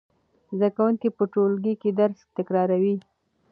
[0.57, 2.95] زده کوونکي په ټولګي کې درس تکراروي.